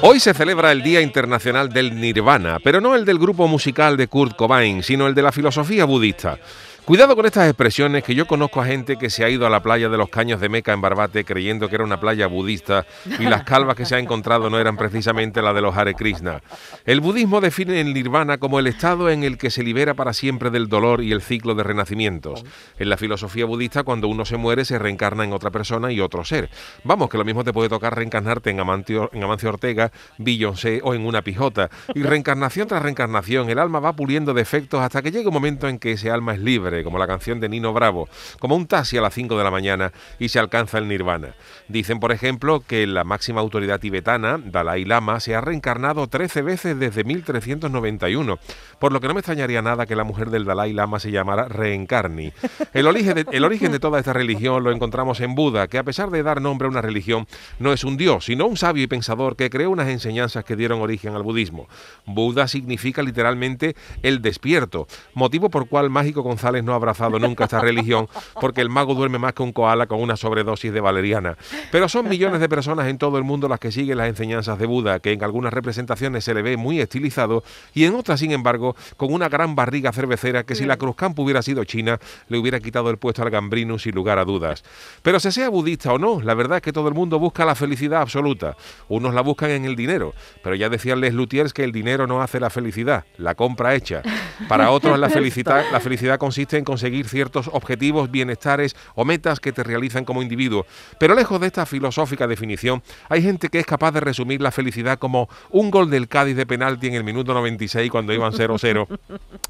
Hoy 0.00 0.20
se 0.20 0.32
celebra 0.32 0.70
el 0.70 0.84
Día 0.84 1.00
Internacional 1.00 1.70
del 1.70 2.00
Nirvana, 2.00 2.58
pero 2.62 2.80
no 2.80 2.94
el 2.94 3.04
del 3.04 3.18
grupo 3.18 3.48
musical 3.48 3.96
de 3.96 4.06
Kurt 4.06 4.36
Cobain, 4.36 4.84
sino 4.84 5.08
el 5.08 5.14
de 5.14 5.22
la 5.22 5.32
filosofía 5.32 5.86
budista. 5.86 6.38
Cuidado 6.88 7.14
con 7.16 7.26
estas 7.26 7.46
expresiones 7.46 8.02
que 8.02 8.14
yo 8.14 8.26
conozco 8.26 8.62
a 8.62 8.64
gente 8.64 8.96
que 8.96 9.10
se 9.10 9.22
ha 9.22 9.28
ido 9.28 9.46
a 9.46 9.50
la 9.50 9.62
playa 9.62 9.90
de 9.90 9.98
los 9.98 10.08
Caños 10.08 10.40
de 10.40 10.48
Meca 10.48 10.72
en 10.72 10.80
Barbate 10.80 11.22
creyendo 11.22 11.68
que 11.68 11.74
era 11.74 11.84
una 11.84 12.00
playa 12.00 12.26
budista 12.28 12.86
y 13.18 13.24
las 13.24 13.42
calvas 13.42 13.76
que 13.76 13.84
se 13.84 13.94
ha 13.94 13.98
encontrado 13.98 14.48
no 14.48 14.58
eran 14.58 14.78
precisamente 14.78 15.42
las 15.42 15.54
de 15.54 15.60
los 15.60 15.76
Hare 15.76 15.92
Krishna. 15.92 16.40
El 16.86 17.02
budismo 17.02 17.42
define 17.42 17.78
el 17.82 17.92
nirvana 17.92 18.38
como 18.38 18.58
el 18.58 18.66
estado 18.66 19.10
en 19.10 19.22
el 19.22 19.36
que 19.36 19.50
se 19.50 19.62
libera 19.62 19.92
para 19.92 20.14
siempre 20.14 20.48
del 20.48 20.68
dolor 20.68 21.02
y 21.02 21.12
el 21.12 21.20
ciclo 21.20 21.54
de 21.54 21.62
renacimientos. 21.62 22.42
En 22.78 22.88
la 22.88 22.96
filosofía 22.96 23.44
budista 23.44 23.82
cuando 23.82 24.08
uno 24.08 24.24
se 24.24 24.38
muere 24.38 24.64
se 24.64 24.78
reencarna 24.78 25.24
en 25.24 25.34
otra 25.34 25.50
persona 25.50 25.92
y 25.92 26.00
otro 26.00 26.24
ser. 26.24 26.48
Vamos, 26.84 27.10
que 27.10 27.18
lo 27.18 27.24
mismo 27.26 27.44
te 27.44 27.52
puede 27.52 27.68
tocar 27.68 27.96
reencarnarte 27.96 28.48
en 28.48 28.60
Amancio, 28.60 29.10
en 29.12 29.22
Amancio 29.22 29.50
Ortega, 29.50 29.92
Beyoncé 30.16 30.80
o 30.82 30.94
en 30.94 31.04
una 31.04 31.20
pijota. 31.20 31.68
Y 31.94 32.02
reencarnación 32.02 32.66
tras 32.66 32.82
reencarnación, 32.82 33.50
el 33.50 33.58
alma 33.58 33.78
va 33.78 33.92
puliendo 33.92 34.32
defectos 34.32 34.80
hasta 34.80 35.02
que 35.02 35.10
llega 35.10 35.28
un 35.28 35.34
momento 35.34 35.68
en 35.68 35.78
que 35.78 35.92
ese 35.92 36.10
alma 36.10 36.32
es 36.32 36.40
libre 36.40 36.77
como 36.84 36.98
la 36.98 37.06
canción 37.06 37.40
de 37.40 37.48
Nino 37.48 37.72
Bravo, 37.72 38.08
como 38.38 38.56
un 38.56 38.66
taxi 38.66 38.96
a 38.96 39.00
las 39.00 39.14
5 39.14 39.36
de 39.36 39.44
la 39.44 39.50
mañana 39.50 39.92
y 40.18 40.28
se 40.28 40.38
alcanza 40.38 40.78
el 40.78 40.88
nirvana. 40.88 41.34
Dicen, 41.68 42.00
por 42.00 42.12
ejemplo, 42.12 42.60
que 42.60 42.86
la 42.86 43.04
máxima 43.04 43.40
autoridad 43.40 43.80
tibetana, 43.80 44.38
Dalai 44.42 44.84
Lama, 44.84 45.20
se 45.20 45.34
ha 45.34 45.40
reencarnado 45.40 46.06
13 46.06 46.42
veces 46.42 46.78
desde 46.78 47.04
1391, 47.04 48.38
por 48.78 48.92
lo 48.92 49.00
que 49.00 49.08
no 49.08 49.14
me 49.14 49.20
extrañaría 49.20 49.62
nada 49.62 49.86
que 49.86 49.96
la 49.96 50.04
mujer 50.04 50.30
del 50.30 50.44
Dalai 50.44 50.72
Lama 50.72 51.00
se 51.00 51.10
llamara 51.10 51.48
Reencarni. 51.48 52.32
El 52.72 52.86
origen, 52.86 53.14
de, 53.14 53.26
el 53.32 53.44
origen 53.44 53.72
de 53.72 53.80
toda 53.80 53.98
esta 53.98 54.12
religión 54.12 54.64
lo 54.64 54.72
encontramos 54.72 55.20
en 55.20 55.34
Buda, 55.34 55.68
que 55.68 55.78
a 55.78 55.84
pesar 55.84 56.10
de 56.10 56.22
dar 56.22 56.40
nombre 56.40 56.66
a 56.66 56.70
una 56.70 56.82
religión, 56.82 57.26
no 57.58 57.72
es 57.72 57.84
un 57.84 57.96
dios, 57.96 58.24
sino 58.26 58.46
un 58.46 58.56
sabio 58.56 58.84
y 58.84 58.86
pensador 58.86 59.36
que 59.36 59.50
creó 59.50 59.70
unas 59.70 59.88
enseñanzas 59.88 60.44
que 60.44 60.56
dieron 60.56 60.80
origen 60.80 61.14
al 61.14 61.22
budismo. 61.22 61.68
Buda 62.06 62.48
significa 62.48 63.02
literalmente 63.02 63.76
el 64.02 64.22
despierto, 64.22 64.86
motivo 65.14 65.50
por 65.50 65.68
cual 65.68 65.90
Mágico 65.90 66.22
González 66.22 66.64
no 66.68 66.74
ha 66.74 66.76
abrazado 66.76 67.18
nunca 67.18 67.44
esta 67.44 67.60
religión, 67.60 68.08
porque 68.40 68.60
el 68.60 68.68
mago 68.68 68.94
duerme 68.94 69.18
más 69.18 69.32
que 69.32 69.42
un 69.42 69.52
koala 69.52 69.86
con 69.86 70.00
una 70.00 70.16
sobredosis 70.16 70.72
de 70.72 70.80
valeriana. 70.80 71.36
Pero 71.72 71.88
son 71.88 72.08
millones 72.08 72.40
de 72.40 72.48
personas 72.48 72.86
en 72.86 72.98
todo 72.98 73.18
el 73.18 73.24
mundo 73.24 73.48
las 73.48 73.58
que 73.58 73.72
siguen 73.72 73.98
las 73.98 74.08
enseñanzas 74.08 74.58
de 74.58 74.66
Buda, 74.66 75.00
que 75.00 75.12
en 75.12 75.24
algunas 75.24 75.52
representaciones 75.52 76.24
se 76.24 76.34
le 76.34 76.42
ve 76.42 76.56
muy 76.56 76.80
estilizado 76.80 77.42
y 77.74 77.84
en 77.84 77.94
otras, 77.94 78.20
sin 78.20 78.32
embargo, 78.32 78.76
con 78.96 79.12
una 79.12 79.28
gran 79.28 79.54
barriga 79.54 79.92
cervecera 79.92 80.44
que 80.44 80.54
si 80.54 80.66
la 80.66 80.76
Cruzcampo 80.76 81.22
hubiera 81.22 81.42
sido 81.42 81.64
China, 81.64 81.98
le 82.28 82.38
hubiera 82.38 82.60
quitado 82.60 82.90
el 82.90 82.98
puesto 82.98 83.22
al 83.22 83.30
Gambrino 83.30 83.78
sin 83.78 83.94
lugar 83.94 84.18
a 84.18 84.24
dudas. 84.24 84.62
Pero 85.02 85.18
se 85.20 85.32
sea 85.32 85.48
budista 85.48 85.92
o 85.92 85.98
no, 85.98 86.20
la 86.20 86.34
verdad 86.34 86.58
es 86.58 86.62
que 86.62 86.72
todo 86.72 86.88
el 86.88 86.94
mundo 86.94 87.18
busca 87.18 87.44
la 87.44 87.54
felicidad 87.54 88.02
absoluta. 88.02 88.56
Unos 88.88 89.14
la 89.14 89.22
buscan 89.22 89.50
en 89.50 89.64
el 89.64 89.76
dinero, 89.76 90.12
pero 90.42 90.54
ya 90.54 90.68
decían 90.68 91.00
Les 91.00 91.14
Lutiers 91.14 91.52
que 91.52 91.64
el 91.64 91.72
dinero 91.72 92.06
no 92.06 92.22
hace 92.22 92.40
la 92.40 92.50
felicidad, 92.50 93.04
la 93.16 93.34
compra 93.34 93.74
hecha. 93.74 94.02
Para 94.48 94.70
otros 94.70 94.98
la 94.98 95.08
felicidad, 95.18 95.64
la 95.72 95.80
felicidad 95.80 96.18
consiste 96.18 96.57
en 96.58 96.64
conseguir 96.64 97.08
ciertos 97.08 97.48
objetivos, 97.52 98.10
bienestares 98.10 98.76
o 98.94 99.04
metas 99.04 99.40
que 99.40 99.52
te 99.52 99.62
realizan 99.62 100.04
como 100.04 100.22
individuo. 100.22 100.66
Pero 100.98 101.14
lejos 101.14 101.40
de 101.40 101.46
esta 101.46 101.66
filosófica 101.66 102.26
definición, 102.26 102.82
hay 103.08 103.22
gente 103.22 103.48
que 103.48 103.58
es 103.58 103.66
capaz 103.66 103.92
de 103.92 104.00
resumir 104.00 104.40
la 104.42 104.50
felicidad 104.50 104.98
como 104.98 105.28
un 105.50 105.70
gol 105.70 105.90
del 105.90 106.08
Cádiz 106.08 106.36
de 106.36 106.46
penalti 106.46 106.88
en 106.88 106.94
el 106.94 107.04
minuto 107.04 107.34
96 107.34 107.90
cuando 107.90 108.12
iban 108.12 108.32
0-0 108.32 108.86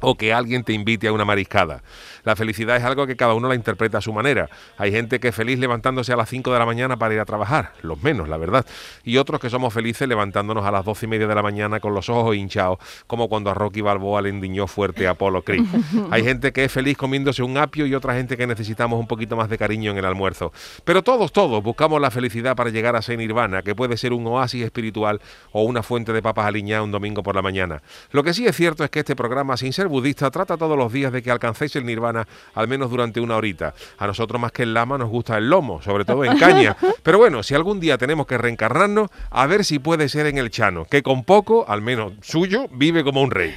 o 0.00 0.14
que 0.16 0.32
alguien 0.32 0.64
te 0.64 0.72
invite 0.72 1.08
a 1.08 1.12
una 1.12 1.24
mariscada. 1.24 1.82
La 2.24 2.36
felicidad 2.36 2.76
es 2.76 2.84
algo 2.84 3.06
que 3.06 3.16
cada 3.16 3.34
uno 3.34 3.48
la 3.48 3.54
interpreta 3.54 3.98
a 3.98 4.00
su 4.00 4.12
manera. 4.12 4.48
Hay 4.78 4.92
gente 4.92 5.20
que 5.20 5.28
es 5.28 5.34
feliz 5.34 5.58
levantándose 5.58 6.12
a 6.12 6.16
las 6.16 6.28
5 6.28 6.52
de 6.52 6.58
la 6.58 6.66
mañana 6.66 6.96
para 6.96 7.14
ir 7.14 7.20
a 7.20 7.24
trabajar, 7.24 7.72
los 7.82 8.02
menos, 8.02 8.28
la 8.28 8.36
verdad. 8.36 8.66
Y 9.04 9.16
otros 9.16 9.40
que 9.40 9.50
somos 9.50 9.72
felices 9.72 10.08
levantándonos 10.08 10.64
a 10.64 10.70
las 10.70 10.84
12 10.84 11.06
y 11.06 11.08
media 11.08 11.26
de 11.26 11.34
la 11.34 11.42
mañana 11.42 11.80
con 11.80 11.94
los 11.94 12.08
ojos 12.08 12.36
hinchados, 12.36 12.78
como 13.06 13.28
cuando 13.28 13.50
a 13.50 13.54
Rocky 13.54 13.80
Balboa 13.80 14.22
le 14.22 14.28
endiñó 14.28 14.66
fuerte 14.66 15.06
a 15.06 15.10
Apolo 15.10 15.42
Creed. 15.42 15.64
Hay 16.10 16.22
gente 16.22 16.52
que 16.52 16.64
es 16.64 16.72
feliz 16.72 16.85
comiéndose 16.94 17.42
un 17.42 17.56
apio 17.58 17.86
y 17.86 17.94
otra 17.94 18.14
gente 18.14 18.36
que 18.36 18.46
necesitamos 18.46 19.00
un 19.00 19.06
poquito 19.06 19.36
más 19.36 19.48
de 19.48 19.58
cariño 19.58 19.90
en 19.90 19.98
el 19.98 20.04
almuerzo. 20.04 20.52
Pero 20.84 21.02
todos, 21.02 21.32
todos 21.32 21.62
buscamos 21.62 22.00
la 22.00 22.10
felicidad 22.10 22.54
para 22.54 22.70
llegar 22.70 22.96
a 22.96 23.02
ser 23.02 23.18
nirvana, 23.18 23.62
que 23.62 23.74
puede 23.74 23.96
ser 23.96 24.12
un 24.12 24.26
oasis 24.26 24.64
espiritual 24.64 25.20
o 25.52 25.62
una 25.62 25.82
fuente 25.82 26.12
de 26.12 26.22
papas 26.22 26.46
aliñadas 26.46 26.84
un 26.84 26.92
domingo 26.92 27.22
por 27.22 27.34
la 27.34 27.42
mañana. 27.42 27.82
Lo 28.10 28.22
que 28.22 28.34
sí 28.34 28.46
es 28.46 28.56
cierto 28.56 28.84
es 28.84 28.90
que 28.90 29.00
este 29.00 29.16
programa, 29.16 29.56
sin 29.56 29.72
ser 29.72 29.88
budista, 29.88 30.30
trata 30.30 30.56
todos 30.56 30.76
los 30.76 30.92
días 30.92 31.12
de 31.12 31.22
que 31.22 31.30
alcancéis 31.30 31.74
el 31.76 31.86
nirvana 31.86 32.26
al 32.54 32.68
menos 32.68 32.90
durante 32.90 33.20
una 33.20 33.36
horita. 33.36 33.74
A 33.98 34.06
nosotros 34.06 34.40
más 34.40 34.52
que 34.52 34.62
el 34.62 34.74
lama 34.74 34.98
nos 34.98 35.08
gusta 35.08 35.38
el 35.38 35.48
lomo, 35.48 35.82
sobre 35.82 36.04
todo 36.04 36.24
en 36.24 36.38
caña. 36.38 36.76
Pero 37.02 37.18
bueno, 37.18 37.42
si 37.42 37.54
algún 37.54 37.80
día 37.80 37.98
tenemos 37.98 38.26
que 38.26 38.38
reencarnarnos, 38.38 39.10
a 39.30 39.46
ver 39.46 39.64
si 39.64 39.78
puede 39.78 40.08
ser 40.08 40.26
en 40.26 40.38
el 40.38 40.50
Chano, 40.50 40.84
que 40.84 41.02
con 41.02 41.24
poco, 41.24 41.64
al 41.68 41.82
menos 41.82 42.12
suyo, 42.22 42.66
vive 42.70 43.04
como 43.04 43.22
un 43.22 43.30
rey. 43.30 43.54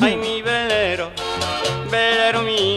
Ay, 0.00 0.16
mi 0.16 0.42
velero, 0.42 1.10
velero 1.90 2.41